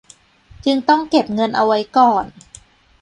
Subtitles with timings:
[0.65, 2.25] จึงต้องเก็บเงินเอาไว้ก่อน